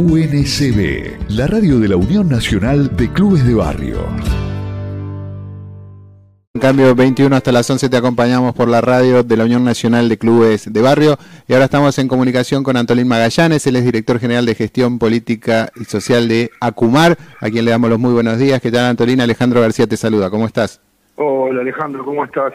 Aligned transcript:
UNCB, 0.00 1.28
la 1.28 1.46
radio 1.46 1.78
de 1.78 1.88
la 1.88 1.96
Unión 1.96 2.26
Nacional 2.26 2.96
de 2.96 3.12
Clubes 3.12 3.46
de 3.46 3.52
Barrio. 3.52 3.98
En 6.54 6.60
cambio, 6.62 6.94
21 6.94 7.36
hasta 7.36 7.52
las 7.52 7.68
11 7.68 7.90
te 7.90 7.98
acompañamos 7.98 8.54
por 8.54 8.66
la 8.68 8.80
radio 8.80 9.22
de 9.22 9.36
la 9.36 9.44
Unión 9.44 9.62
Nacional 9.62 10.08
de 10.08 10.16
Clubes 10.16 10.72
de 10.72 10.80
Barrio 10.80 11.18
y 11.46 11.52
ahora 11.52 11.66
estamos 11.66 11.98
en 11.98 12.08
comunicación 12.08 12.64
con 12.64 12.78
Antolín 12.78 13.08
Magallanes, 13.08 13.66
él 13.66 13.76
es 13.76 13.84
director 13.84 14.18
general 14.18 14.46
de 14.46 14.54
gestión 14.54 14.98
política 14.98 15.70
y 15.76 15.84
social 15.84 16.28
de 16.28 16.50
ACUMAR, 16.62 17.18
a 17.38 17.50
quien 17.50 17.66
le 17.66 17.70
damos 17.70 17.90
los 17.90 17.98
muy 17.98 18.14
buenos 18.14 18.38
días. 18.38 18.58
¿Qué 18.62 18.70
tal 18.70 18.86
Antolín? 18.86 19.20
Alejandro 19.20 19.60
García 19.60 19.86
te 19.86 19.98
saluda, 19.98 20.30
¿cómo 20.30 20.46
estás? 20.46 20.80
Hola 21.16 21.60
Alejandro, 21.60 22.06
¿cómo 22.06 22.24
estás? 22.24 22.54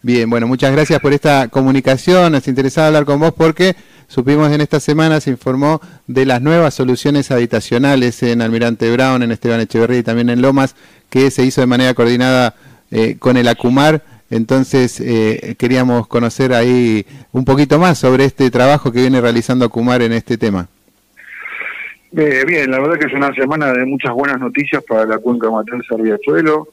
Bien, 0.00 0.30
bueno, 0.30 0.46
muchas 0.46 0.72
gracias 0.72 0.98
por 1.00 1.12
esta 1.12 1.48
comunicación, 1.48 2.32
nos 2.32 2.48
interesaba 2.48 2.86
hablar 2.86 3.04
con 3.04 3.20
vos 3.20 3.34
porque 3.36 3.76
supimos 4.08 4.52
en 4.52 4.60
esta 4.60 4.80
semana, 4.80 5.20
se 5.20 5.30
informó 5.30 5.80
de 6.06 6.26
las 6.26 6.42
nuevas 6.42 6.74
soluciones 6.74 7.30
habitacionales 7.30 8.22
en 8.22 8.42
Almirante 8.42 8.90
Brown, 8.90 9.22
en 9.22 9.32
Esteban 9.32 9.60
Echeverría 9.60 9.98
y 9.98 10.02
también 10.02 10.30
en 10.30 10.42
Lomas, 10.42 10.76
que 11.10 11.30
se 11.30 11.44
hizo 11.44 11.60
de 11.60 11.66
manera 11.66 11.94
coordinada 11.94 12.54
eh, 12.90 13.16
con 13.18 13.36
el 13.36 13.48
ACUMAR. 13.48 14.02
Entonces 14.30 15.00
eh, 15.00 15.54
queríamos 15.58 16.08
conocer 16.08 16.52
ahí 16.52 17.06
un 17.32 17.44
poquito 17.44 17.78
más 17.78 17.98
sobre 17.98 18.24
este 18.24 18.50
trabajo 18.50 18.90
que 18.90 19.00
viene 19.00 19.20
realizando 19.20 19.64
ACUMAR 19.64 20.02
en 20.02 20.12
este 20.12 20.36
tema. 20.36 20.68
Eh, 22.16 22.44
bien, 22.46 22.70
la 22.70 22.80
verdad 22.80 22.98
que 22.98 23.06
es 23.06 23.12
una 23.12 23.34
semana 23.34 23.72
de 23.72 23.84
muchas 23.84 24.12
buenas 24.12 24.40
noticias 24.40 24.82
para 24.84 25.04
la 25.04 25.18
cuenca 25.18 25.50
materna 25.50 25.82
Riachuelo. 25.98 26.68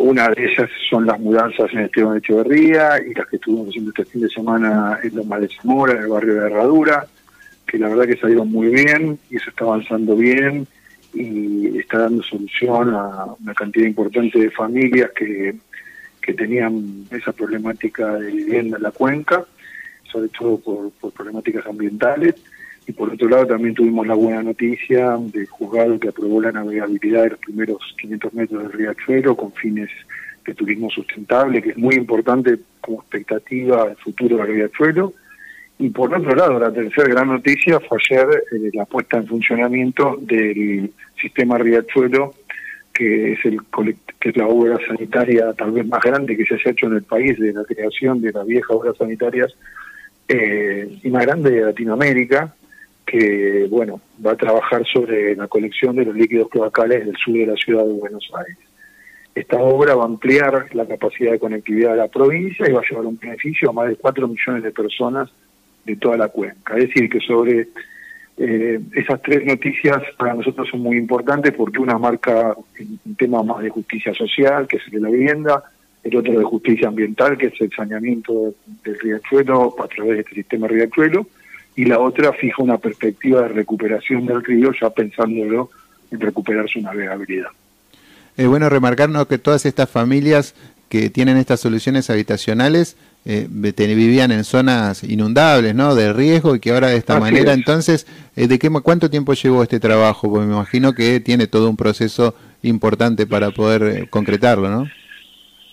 Una 0.00 0.28
de 0.30 0.44
ellas 0.44 0.70
son 0.88 1.06
las 1.06 1.20
mudanzas 1.20 1.70
en 1.72 1.80
Esteban 1.80 2.16
Echeverría 2.16 2.98
y 3.04 3.12
las 3.14 3.26
que 3.26 3.36
estuvimos 3.36 3.68
haciendo 3.68 3.90
este 3.90 4.04
fin 4.04 4.22
de 4.22 4.28
semana 4.28 4.98
en 5.02 5.16
Loma 5.16 5.38
de 5.38 5.48
Zamora, 5.48 5.92
en 5.92 6.02
el 6.02 6.08
barrio 6.08 6.34
de 6.34 6.46
Herradura, 6.46 7.06
que 7.66 7.78
la 7.78 7.88
verdad 7.88 8.06
que 8.06 8.16
salieron 8.16 8.50
muy 8.50 8.68
bien 8.68 9.18
y 9.30 9.38
se 9.38 9.50
está 9.50 9.64
avanzando 9.64 10.16
bien 10.16 10.66
y 11.12 11.78
está 11.78 11.98
dando 11.98 12.22
solución 12.22 12.94
a 12.94 13.26
una 13.40 13.54
cantidad 13.54 13.86
importante 13.86 14.38
de 14.38 14.50
familias 14.50 15.10
que, 15.16 15.56
que 16.20 16.34
tenían 16.34 17.06
esa 17.10 17.32
problemática 17.32 18.14
de 18.16 18.32
vivienda 18.32 18.76
en 18.76 18.82
la 18.82 18.90
cuenca, 18.90 19.44
sobre 20.10 20.28
todo 20.28 20.58
por, 20.58 21.12
problemáticas 21.12 21.66
ambientales. 21.66 22.34
Y 22.86 22.92
por 22.92 23.12
otro 23.12 23.28
lado 23.28 23.46
también 23.46 23.74
tuvimos 23.74 24.06
la 24.06 24.14
buena 24.14 24.42
noticia 24.42 25.16
del 25.18 25.46
juzgado 25.46 25.98
que 25.98 26.08
aprobó 26.08 26.40
la 26.40 26.52
navegabilidad 26.52 27.24
de 27.24 27.30
los 27.30 27.40
primeros 27.40 27.96
500 28.00 28.34
metros 28.34 28.62
del 28.62 28.72
riachuelo 28.72 29.36
con 29.36 29.52
fines 29.52 29.90
de 30.44 30.54
turismo 30.54 30.88
sustentable, 30.90 31.60
que 31.60 31.70
es 31.70 31.76
muy 31.76 31.96
importante 31.96 32.58
como 32.80 33.00
expectativa 33.00 33.86
del 33.86 33.96
futuro 33.96 34.36
del 34.36 34.46
riachuelo 34.46 35.12
y 35.78 35.90
por 35.90 36.14
otro 36.14 36.34
lado, 36.34 36.58
la 36.58 36.72
tercera 36.72 37.08
gran 37.08 37.28
noticia 37.28 37.78
fue 37.80 37.98
ayer 37.98 38.26
eh, 38.52 38.70
la 38.72 38.86
puesta 38.86 39.18
en 39.18 39.26
funcionamiento 39.26 40.16
del 40.20 40.90
sistema 41.20 41.58
Riachuelo, 41.58 42.34
que 42.94 43.32
es, 43.32 43.44
el, 43.44 43.60
que 44.18 44.28
es 44.30 44.36
la 44.36 44.46
obra 44.46 44.78
sanitaria 44.86 45.52
tal 45.52 45.72
vez 45.72 45.86
más 45.86 46.02
grande 46.02 46.34
que 46.34 46.46
se 46.46 46.54
haya 46.54 46.70
hecho 46.70 46.86
en 46.86 46.94
el 46.94 47.02
país 47.02 47.38
de 47.38 47.52
la 47.52 47.64
creación 47.64 48.22
de 48.22 48.32
las 48.32 48.46
viejas 48.46 48.70
obras 48.70 48.96
sanitarias 48.96 49.54
eh, 50.28 50.98
y 51.02 51.10
más 51.10 51.26
grande 51.26 51.50
de 51.50 51.60
Latinoamérica, 51.60 52.54
que 53.06 53.66
bueno 53.70 54.00
va 54.24 54.32
a 54.32 54.36
trabajar 54.36 54.84
sobre 54.84 55.36
la 55.36 55.46
colección 55.46 55.96
de 55.96 56.04
los 56.04 56.14
líquidos 56.14 56.48
cloacales 56.48 57.06
del 57.06 57.16
sur 57.16 57.34
de 57.34 57.46
la 57.46 57.56
ciudad 57.56 57.84
de 57.84 57.92
Buenos 57.92 58.28
Aires. 58.36 58.58
Esta 59.34 59.58
obra 59.58 59.94
va 59.94 60.02
a 60.02 60.06
ampliar 60.06 60.74
la 60.74 60.86
capacidad 60.86 61.32
de 61.32 61.38
conectividad 61.38 61.90
de 61.92 61.98
la 61.98 62.08
provincia 62.08 62.68
y 62.68 62.72
va 62.72 62.80
a 62.80 62.88
llevar 62.88 63.06
un 63.06 63.18
beneficio 63.18 63.70
a 63.70 63.72
más 63.72 63.88
de 63.88 63.96
4 63.96 64.26
millones 64.26 64.62
de 64.62 64.70
personas 64.72 65.30
de 65.84 65.96
toda 65.96 66.16
la 66.16 66.28
cuenca. 66.28 66.76
Es 66.76 66.88
decir, 66.88 67.08
que 67.08 67.20
sobre 67.20 67.68
eh, 68.38 68.80
esas 68.94 69.22
tres 69.22 69.44
noticias 69.44 70.02
para 70.18 70.34
nosotros 70.34 70.68
son 70.68 70.80
muy 70.80 70.96
importantes 70.96 71.54
porque 71.54 71.78
una 71.78 71.98
marca 71.98 72.54
un 72.56 73.14
tema 73.14 73.42
más 73.42 73.62
de 73.62 73.70
justicia 73.70 74.12
social, 74.14 74.66
que 74.66 74.78
es 74.78 74.82
el 74.86 74.92
de 74.92 75.00
la 75.00 75.10
vivienda, 75.10 75.64
el 76.02 76.16
otro 76.16 76.38
de 76.38 76.44
justicia 76.44 76.88
ambiental, 76.88 77.36
que 77.36 77.46
es 77.46 77.60
el 77.60 77.70
saneamiento 77.72 78.54
del 78.84 78.98
riachuelo 78.98 79.74
a 79.82 79.88
través 79.88 80.14
de 80.14 80.20
este 80.20 80.34
sistema 80.34 80.68
riachuelo, 80.68 81.26
y 81.76 81.84
la 81.84 82.00
otra 82.00 82.32
fija 82.32 82.62
una 82.62 82.78
perspectiva 82.78 83.42
de 83.42 83.48
recuperación 83.48 84.26
del 84.26 84.42
río 84.42 84.72
ya 84.80 84.90
pensándolo 84.90 85.70
en 86.10 86.20
recuperar 86.20 86.68
su 86.68 86.80
navegabilidad. 86.80 87.48
Es 88.36 88.46
bueno 88.46 88.68
remarcarnos 88.68 89.26
que 89.26 89.38
todas 89.38 89.66
estas 89.66 89.88
familias 89.88 90.54
que 90.88 91.10
tienen 91.10 91.36
estas 91.36 91.60
soluciones 91.60 92.10
habitacionales 92.10 92.96
eh, 93.24 93.48
vivían 93.50 94.30
en 94.30 94.44
zonas 94.44 95.02
inundables, 95.02 95.74
¿no? 95.74 95.94
De 95.94 96.12
riesgo 96.12 96.54
y 96.54 96.60
que 96.60 96.70
ahora 96.70 96.88
de 96.88 96.96
esta 96.96 97.18
manera, 97.18 97.52
entonces, 97.52 98.06
eh, 98.36 98.46
¿de 98.46 98.58
qué 98.58 98.70
cuánto 98.70 99.10
tiempo 99.10 99.32
llevó 99.34 99.62
este 99.62 99.80
trabajo? 99.80 100.30
Porque 100.30 100.46
me 100.46 100.54
imagino 100.54 100.92
que 100.92 101.18
tiene 101.20 101.48
todo 101.48 101.68
un 101.68 101.76
proceso 101.76 102.34
importante 102.62 103.26
para 103.26 103.50
poder 103.50 103.82
eh, 103.82 104.06
concretarlo, 104.08 104.70
¿no? 104.70 104.86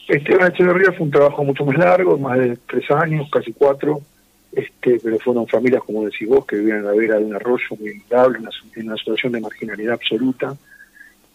Este 0.07 0.33
Echeverría 0.33 0.91
fue 0.91 1.05
un 1.05 1.11
trabajo 1.11 1.43
mucho 1.43 1.63
más 1.63 1.77
largo, 1.77 2.17
más 2.17 2.37
de 2.39 2.57
tres 2.67 2.89
años, 2.91 3.29
casi 3.31 3.53
cuatro, 3.53 4.01
este, 4.55 4.99
pero 5.03 5.17
fueron 5.19 5.47
familias, 5.47 5.83
como 5.83 6.05
decís 6.05 6.27
vos, 6.27 6.45
que 6.45 6.57
vivían 6.57 6.79
en 6.79 6.85
la 6.85 6.93
vera 6.93 7.17
de 7.17 7.25
un 7.25 7.35
arroyo 7.35 7.75
muy 7.79 7.91
inundable, 7.91 8.39
en 8.75 8.85
una, 8.87 8.97
situación 8.97 9.33
de 9.33 9.41
marginalidad 9.41 9.93
absoluta. 9.93 10.55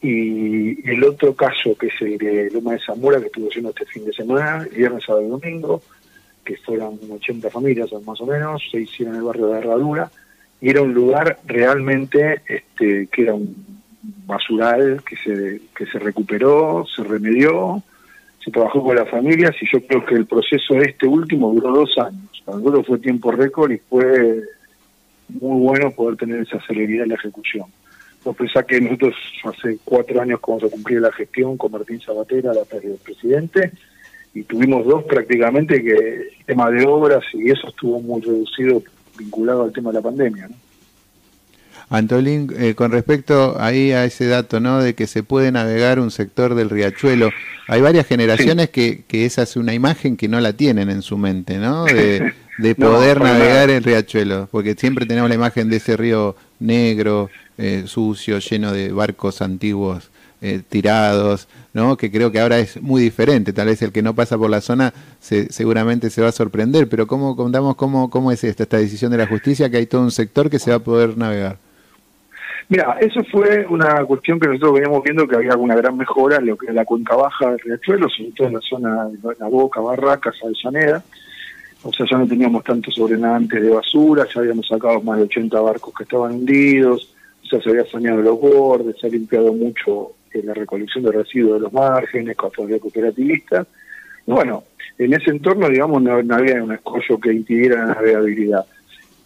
Y 0.00 0.88
el 0.88 1.02
otro 1.02 1.34
caso, 1.34 1.76
que 1.76 1.88
es 1.88 2.00
el 2.00 2.18
de 2.18 2.50
Loma 2.52 2.74
de 2.74 2.80
Zamora, 2.80 3.20
que 3.20 3.26
estuvo 3.26 3.48
haciendo 3.48 3.70
este 3.70 3.86
fin 3.86 4.04
de 4.04 4.12
semana, 4.12 4.66
viernes, 4.74 5.04
sábado 5.04 5.26
y 5.26 5.28
domingo, 5.28 5.82
que 6.44 6.56
fueron 6.58 6.98
80 7.10 7.50
familias 7.50 7.90
más 8.06 8.20
o 8.20 8.26
menos, 8.26 8.62
se 8.70 8.80
hicieron 8.80 9.14
en 9.14 9.20
el 9.20 9.26
barrio 9.26 9.48
de 9.48 9.58
Herradura, 9.58 10.10
y 10.60 10.70
era 10.70 10.82
un 10.82 10.94
lugar 10.94 11.40
realmente 11.44 12.42
este, 12.46 13.08
que 13.08 13.22
era 13.22 13.34
un 13.34 13.54
basural 14.26 15.02
que 15.04 15.16
se, 15.16 15.60
que 15.76 15.86
se 15.86 15.98
recuperó, 15.98 16.86
se 16.86 17.02
remedió, 17.02 17.82
trabajó 18.50 18.82
con 18.82 18.96
las 18.96 19.08
familias 19.08 19.54
y 19.60 19.66
yo 19.72 19.84
creo 19.86 20.04
que 20.04 20.14
el 20.14 20.26
proceso 20.26 20.74
este 20.74 21.06
último 21.06 21.52
duró 21.52 21.72
dos 21.72 21.96
años. 21.98 22.42
Para 22.44 22.58
nosotros 22.58 22.86
fue 22.86 22.98
tiempo 22.98 23.30
récord 23.30 23.72
y 23.72 23.78
fue 23.78 24.42
muy 25.28 25.60
bueno 25.60 25.90
poder 25.90 26.16
tener 26.16 26.40
esa 26.40 26.60
celeridad 26.66 27.04
en 27.04 27.10
la 27.10 27.14
ejecución. 27.16 27.66
Vos 28.24 28.36
pensás 28.36 28.64
que 28.64 28.80
nosotros 28.80 29.14
hace 29.44 29.78
cuatro 29.84 30.20
años 30.20 30.40
que 30.40 30.50
vamos 30.50 30.64
a 30.64 30.68
cumplir 30.68 31.00
la 31.00 31.12
gestión 31.12 31.56
con 31.56 31.72
Martín 31.72 32.00
Sabatera, 32.00 32.52
la 32.52 32.64
del 32.78 32.98
presidente, 33.02 33.72
y 34.34 34.42
tuvimos 34.42 34.84
dos 34.86 35.04
prácticamente 35.04 35.82
que 35.82 35.92
el 35.92 36.44
tema 36.46 36.70
de 36.70 36.86
obras 36.86 37.24
y 37.32 37.50
eso 37.50 37.68
estuvo 37.68 38.00
muy 38.00 38.20
reducido 38.20 38.82
vinculado 39.18 39.64
al 39.64 39.72
tema 39.72 39.90
de 39.90 39.94
la 39.94 40.02
pandemia. 40.02 40.48
¿no? 40.48 40.67
Antolín, 41.90 42.52
eh, 42.58 42.74
con 42.74 42.92
respecto 42.92 43.56
ahí 43.58 43.92
a 43.92 44.04
ese 44.04 44.26
dato, 44.26 44.60
¿no? 44.60 44.82
De 44.82 44.94
que 44.94 45.06
se 45.06 45.22
puede 45.22 45.50
navegar 45.52 46.00
un 46.00 46.10
sector 46.10 46.54
del 46.54 46.68
riachuelo, 46.68 47.30
hay 47.66 47.80
varias 47.80 48.06
generaciones 48.06 48.68
que, 48.70 49.04
que 49.08 49.24
esa 49.24 49.42
es 49.42 49.56
una 49.56 49.72
imagen 49.72 50.16
que 50.16 50.28
no 50.28 50.40
la 50.40 50.52
tienen 50.52 50.90
en 50.90 51.02
su 51.02 51.16
mente, 51.16 51.56
¿no? 51.56 51.84
De, 51.84 52.34
poder 52.76 53.20
navegar 53.20 53.70
el 53.70 53.84
riachuelo, 53.84 54.48
porque 54.50 54.74
siempre 54.74 55.06
tenemos 55.06 55.28
la 55.28 55.36
imagen 55.36 55.70
de 55.70 55.76
ese 55.76 55.96
río 55.96 56.36
negro, 56.58 57.30
eh, 57.56 57.84
sucio, 57.86 58.38
lleno 58.38 58.72
de 58.72 58.92
barcos 58.92 59.40
antiguos 59.40 60.10
eh, 60.40 60.62
tirados, 60.68 61.48
¿no? 61.72 61.96
que 61.96 62.10
creo 62.10 62.30
que 62.30 62.40
ahora 62.40 62.58
es 62.58 62.80
muy 62.82 63.00
diferente. 63.02 63.52
Tal 63.52 63.66
vez 63.66 63.80
el 63.82 63.92
que 63.92 64.02
no 64.02 64.14
pasa 64.14 64.36
por 64.36 64.50
la 64.50 64.60
zona 64.60 64.92
se, 65.20 65.52
seguramente 65.52 66.10
se 66.10 66.20
va 66.20 66.28
a 66.28 66.32
sorprender, 66.32 66.88
pero 66.88 67.06
¿cómo 67.06 67.34
contamos 67.34 67.76
cómo, 67.76 68.10
cómo 68.10 68.30
es 68.30 68.44
esta, 68.44 68.64
esta 68.64 68.76
decisión 68.76 69.10
de 69.10 69.18
la 69.18 69.26
justicia 69.26 69.70
que 69.70 69.78
hay 69.78 69.86
todo 69.86 70.02
un 70.02 70.10
sector 70.10 70.50
que 70.50 70.58
se 70.58 70.70
va 70.70 70.76
a 70.76 70.80
poder 70.80 71.16
navegar? 71.16 71.58
Mira, 72.70 72.98
eso 73.00 73.24
fue 73.30 73.66
una 73.66 74.04
cuestión 74.04 74.38
que 74.38 74.46
nosotros 74.46 74.74
veníamos 74.74 75.02
viendo 75.02 75.26
que 75.26 75.36
había 75.36 75.56
una 75.56 75.74
gran 75.74 75.96
mejora 75.96 76.36
en 76.36 76.46
lo 76.46 76.56
que 76.56 76.66
es 76.66 76.74
la 76.74 76.84
cuenca 76.84 77.16
baja 77.16 77.50
del 77.50 77.60
riachuelo, 77.60 78.08
sobre 78.10 78.32
todo 78.32 78.48
en 78.48 78.54
la 78.54 78.60
zona 78.60 79.04
de 79.06 79.18
La 79.38 79.48
Boca, 79.48 79.80
Barracas, 79.80 80.36
Avellaneda. 80.42 81.02
O 81.82 81.92
sea, 81.92 82.04
ya 82.10 82.18
no 82.18 82.26
teníamos 82.26 82.64
tantos 82.64 82.94
sobrenadantes 82.94 83.62
de 83.62 83.70
basura, 83.70 84.26
ya 84.32 84.40
habíamos 84.40 84.66
sacado 84.66 85.00
más 85.00 85.16
de 85.16 85.24
80 85.24 85.60
barcos 85.60 85.94
que 85.96 86.02
estaban 86.02 86.32
hundidos, 86.32 87.14
o 87.44 87.46
sea, 87.46 87.62
se 87.62 87.70
había 87.70 87.86
saneado 87.86 88.20
los 88.20 88.38
bordes, 88.38 88.96
se 89.00 89.06
ha 89.06 89.10
limpiado 89.10 89.52
mucho 89.52 90.12
en 90.32 90.46
la 90.46 90.54
recolección 90.54 91.04
de 91.04 91.12
residuos 91.12 91.54
de 91.54 91.60
los 91.60 91.72
márgenes, 91.72 92.36
con 92.36 92.50
la 92.70 92.78
cooperativista. 92.78 93.66
Bueno, 94.26 94.64
en 94.98 95.14
ese 95.14 95.30
entorno, 95.30 95.68
digamos, 95.68 96.02
no, 96.02 96.34
había 96.34 96.62
un 96.62 96.72
escollo 96.72 97.18
que 97.18 97.32
impidiera 97.32 97.86
la 97.86 97.94
navegabilidad. 97.94 98.66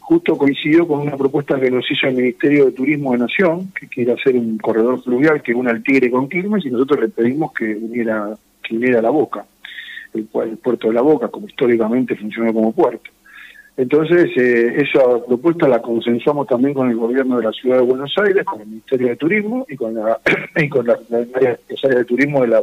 Justo 0.03 0.37
coincidió 0.37 0.87
con 0.87 1.01
una 1.01 1.17
propuesta 1.17 1.59
que 1.59 1.71
nos 1.71 1.89
hizo 1.91 2.09
el 2.09 2.15
Ministerio 2.15 2.67
de 2.67 2.73
Turismo 2.73 3.13
de 3.13 3.19
Nación, 3.19 3.73
que 3.73 3.89
quiere 3.89 4.13
hacer 4.13 4.37
un 4.37 4.59
corredor 4.59 5.03
fluvial 5.03 5.41
que 5.43 5.55
une 5.55 5.71
al 5.71 5.83
Tigre 5.83 6.11
con 6.11 6.29
Quilmes, 6.29 6.67
y 6.67 6.71
nosotros 6.71 7.01
le 7.01 7.09
pedimos 7.09 7.53
que 7.53 7.75
uniera, 7.75 8.37
que 8.63 8.77
uniera 8.77 9.01
la 9.01 9.11
Boca, 9.11 9.47
el, 10.13 10.29
el 10.45 10.57
puerto 10.59 10.89
de 10.89 10.95
la 10.95 11.03
Boca, 11.03 11.29
como 11.29 11.47
históricamente 11.47 12.17
funcionó 12.17 12.53
como 12.53 12.73
puerto. 12.73 13.11
Entonces, 13.77 14.31
eh, 14.37 14.75
esa 14.77 15.25
propuesta 15.27 15.67
la 15.67 15.81
consensuamos 15.81 16.47
también 16.47 16.75
con 16.75 16.91
el 16.91 16.97
gobierno 16.97 17.39
de 17.39 17.45
la 17.45 17.53
ciudad 17.53 17.79
de 17.79 17.85
Buenos 17.85 18.13
Aires, 18.19 18.45
con 18.45 18.61
el 18.61 18.67
Ministerio 18.67 19.09
de 19.09 19.17
Turismo 19.17 19.65
y 19.69 19.77
con 19.77 19.95
la 19.95 20.21
y 20.57 20.69
con 20.69 20.87
la, 20.87 20.99
área 21.35 21.59
de 21.83 22.05
turismo 22.05 22.43
de 22.43 22.49
la, 22.49 22.63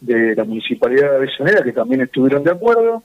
de 0.00 0.34
la 0.34 0.44
Municipalidad 0.44 1.10
de 1.10 1.16
Avellaneda, 1.16 1.62
que 1.62 1.72
también 1.72 2.00
estuvieron 2.00 2.42
de 2.42 2.50
acuerdo. 2.50 3.02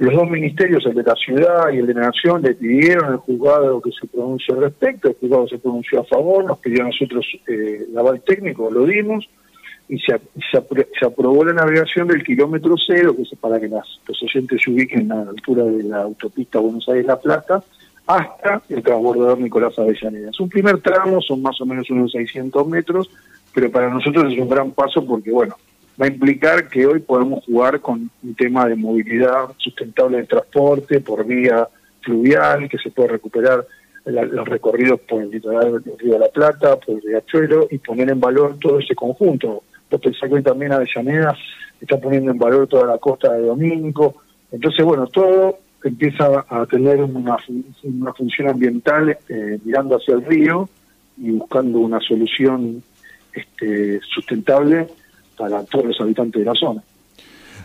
Los 0.00 0.14
dos 0.14 0.30
ministerios, 0.30 0.84
el 0.86 0.94
de 0.94 1.02
la 1.02 1.14
ciudad 1.14 1.70
y 1.70 1.76
el 1.76 1.86
de 1.86 1.92
la 1.92 2.06
nación, 2.06 2.40
le 2.40 2.54
pidieron 2.54 3.04
al 3.04 3.16
juzgado 3.18 3.82
que 3.82 3.90
se 3.92 4.06
pronuncie 4.06 4.54
al 4.54 4.62
respecto, 4.62 5.08
el 5.08 5.16
juzgado 5.16 5.46
se 5.46 5.58
pronunció 5.58 6.00
a 6.00 6.04
favor, 6.04 6.42
nos 6.46 6.58
pidió 6.58 6.84
a 6.84 6.86
nosotros 6.86 7.26
eh, 7.46 7.86
el 7.86 7.98
aval 7.98 8.22
técnico, 8.22 8.70
lo 8.70 8.86
dimos, 8.86 9.28
y 9.90 9.98
se, 9.98 10.18
se, 10.50 11.04
aprobó 11.06 11.44
la 11.44 11.52
navegación 11.52 12.08
del 12.08 12.24
kilómetro 12.24 12.76
cero, 12.78 13.14
que 13.14 13.22
es 13.22 13.30
para 13.38 13.60
que 13.60 13.68
las, 13.68 14.00
los 14.08 14.22
oyentes 14.22 14.62
se 14.64 14.70
ubiquen 14.70 15.12
a 15.12 15.16
la 15.16 15.30
altura 15.32 15.64
de 15.64 15.82
la 15.82 16.00
autopista 16.00 16.60
Buenos 16.60 16.88
Aires-La 16.88 17.20
Plata, 17.20 17.62
hasta 18.06 18.62
el 18.70 18.82
transbordador 18.82 19.38
Nicolás 19.38 19.78
Avellaneda. 19.78 20.30
Es 20.30 20.40
un 20.40 20.48
primer 20.48 20.80
tramo, 20.80 21.20
son 21.20 21.42
más 21.42 21.60
o 21.60 21.66
menos 21.66 21.90
unos 21.90 22.12
600 22.12 22.66
metros, 22.66 23.10
pero 23.52 23.70
para 23.70 23.90
nosotros 23.90 24.32
es 24.32 24.38
un 24.38 24.48
gran 24.48 24.70
paso 24.70 25.04
porque, 25.04 25.30
bueno, 25.30 25.56
va 26.00 26.06
a 26.06 26.08
implicar 26.08 26.68
que 26.68 26.86
hoy 26.86 27.00
podemos 27.00 27.44
jugar 27.44 27.80
con 27.80 28.10
un 28.22 28.34
tema 28.34 28.66
de 28.66 28.76
movilidad 28.76 29.50
sustentable 29.58 30.18
de 30.18 30.26
transporte 30.26 31.00
por 31.00 31.26
vía 31.26 31.68
fluvial, 32.00 32.68
que 32.68 32.78
se 32.78 32.90
puede 32.90 33.10
recuperar 33.10 33.66
los 34.06 34.48
recorridos 34.48 35.00
por 35.00 35.22
el 35.22 35.30
litoral 35.30 35.82
del 35.82 35.98
Río 35.98 36.14
de 36.14 36.20
la 36.20 36.28
Plata, 36.28 36.76
por 36.76 36.96
el 36.96 37.02
Riachuelo, 37.02 37.68
y 37.70 37.78
poner 37.78 38.10
en 38.10 38.18
valor 38.18 38.56
todo 38.58 38.78
ese 38.78 38.94
conjunto. 38.94 39.62
Vos 39.90 40.00
pensás 40.00 40.28
que 40.28 40.36
hoy 40.36 40.42
también 40.42 40.72
Avellaneda 40.72 41.36
está 41.78 42.00
poniendo 42.00 42.30
en 42.30 42.38
valor 42.38 42.66
toda 42.66 42.86
la 42.86 42.98
costa 42.98 43.32
de 43.34 43.46
Domingo. 43.46 44.14
Entonces, 44.50 44.84
bueno, 44.84 45.06
todo 45.06 45.58
empieza 45.84 46.46
a 46.48 46.64
tener 46.64 47.02
una, 47.02 47.36
una 47.82 48.12
función 48.14 48.48
ambiental 48.48 49.18
eh, 49.28 49.58
mirando 49.64 49.96
hacia 49.96 50.14
el 50.14 50.24
río 50.24 50.68
y 51.18 51.30
buscando 51.32 51.78
una 51.80 52.00
solución 52.00 52.82
este, 53.34 54.00
sustentable 54.00 54.88
para 55.40 55.64
todos 55.64 55.86
los 55.86 56.00
habitantes 56.00 56.40
de 56.40 56.44
la 56.44 56.54
zona. 56.54 56.82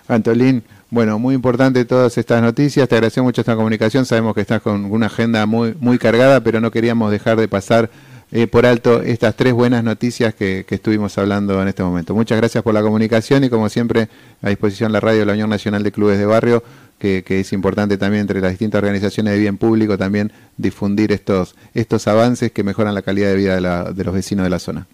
Antolín, 0.07 0.63
bueno, 0.89 1.19
muy 1.19 1.36
importante 1.36 1.83
todas 1.83 2.18
estas 2.18 2.42
noticias. 2.42 2.88
Te 2.88 2.95
agradecemos 2.95 3.27
mucho 3.27 3.42
esta 3.42 3.56
comunicación. 3.56 4.06
Sabemos 4.06 4.33
que 4.33 4.42
estás 4.42 4.62
con 4.62 4.86
una 4.86 5.07
agenda 5.07 5.45
muy, 5.45 5.75
muy 5.80 5.98
cargada, 5.98 6.42
pero 6.42 6.62
no 6.62 6.72
queríamos 6.72 7.12
dejar 7.12 7.38
de 7.38 7.48
pasar 7.48 7.89
eh, 8.31 8.48
por 8.48 8.66
alto 8.66 9.01
estas 9.01 9.36
tres 9.36 9.54
buenas 9.54 9.83
noticias 9.83 10.33
que, 10.33 10.66
estuvimos 10.69 11.18
hablando 11.18 11.62
en 11.62 11.68
este 11.68 11.83
momento. 11.83 12.16
Muchas 12.16 12.38
gracias 12.38 12.63
por 12.63 12.74
la 12.74 12.81
comunicación 12.81 13.44
y 13.44 13.50
como 13.50 13.68
siempre 13.68 14.07
a 14.42 14.50
disposición 14.50 14.92
la 14.92 15.00
radio 15.00 15.19
de 15.19 15.25
la 15.25 15.33
Unión 15.33 15.50
Nacional 15.50 15.83
de 15.83 15.92
Clubes 15.92 16.18
de 16.18 16.25
Barrio, 16.25 16.63
que, 16.98 17.24
es 17.27 17.54
importante 17.54 17.98
también 17.98 18.22
entre 18.22 18.39
las 18.42 18.51
distintas 18.51 18.80
organizaciones 18.80 19.33
de 19.33 19.39
bien 19.39 19.57
público 19.57 19.98
también 19.98 20.31
difundir 20.57 21.12
estos, 21.12 21.56
estos 21.74 22.07
avances 22.07 22.51
que 22.51 22.63
mejoran 22.63 22.95
la 22.95 23.01
calidad 23.01 23.27
de 23.30 23.36
vida 23.36 23.56
de, 23.60 23.94
de 23.94 24.04
los 24.04 24.13
vecinos 24.13 24.44
de 24.44 24.50
la 24.50 24.60
zona. 24.60 24.88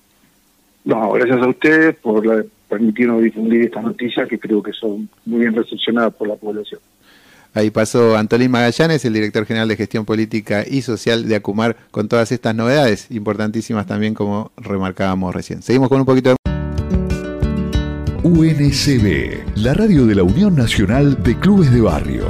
No, 0.83 1.11
gracias 1.11 1.41
a 1.41 1.47
ustedes 1.47 1.95
por 1.97 2.25
la, 2.25 2.43
permitirnos 2.71 3.21
difundir 3.21 3.63
estas 3.63 3.83
noticias 3.83 4.29
que 4.29 4.39
creo 4.39 4.63
que 4.63 4.71
son 4.71 5.09
muy 5.25 5.41
bien 5.41 5.53
recepcionadas 5.53 6.13
por 6.13 6.29
la 6.29 6.35
población. 6.35 6.79
Ahí 7.53 7.69
pasó 7.69 8.15
Antolín 8.15 8.50
Magallanes, 8.50 9.03
el 9.03 9.12
director 9.12 9.45
general 9.45 9.68
de 9.68 9.75
gestión 9.75 10.06
política 10.06 10.63
y 10.65 10.81
social 10.81 11.27
de 11.27 11.35
Acumar, 11.35 11.75
con 11.91 12.07
todas 12.07 12.31
estas 12.31 12.56
novedades, 12.56 13.12
importantísimas 13.12 13.85
también 13.88 14.13
como 14.13 14.53
remarcábamos 14.56 15.35
recién. 15.35 15.62
Seguimos 15.62 15.89
con 15.89 16.00
un 16.00 16.06
poquito 16.06 16.29
de... 16.29 16.35
UNCB, 18.23 19.57
la 19.57 19.74
radio 19.74 20.06
de 20.06 20.15
la 20.15 20.24
Unión 20.24 20.56
Nacional 20.56 21.21
de 21.21 21.38
Clubes 21.38 21.74
de 21.74 21.81
Barrio. 21.81 22.27